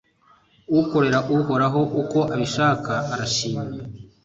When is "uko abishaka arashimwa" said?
2.01-3.63